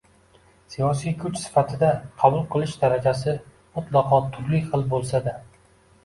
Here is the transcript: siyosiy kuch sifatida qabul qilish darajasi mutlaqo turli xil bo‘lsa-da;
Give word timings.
siyosiy 0.75 1.11
kuch 1.23 1.35
sifatida 1.41 1.89
qabul 2.23 2.41
qilish 2.55 2.73
darajasi 2.83 3.35
mutlaqo 3.75 4.19
turli 4.37 4.63
xil 4.71 4.87
bo‘lsa-da; 4.95 5.35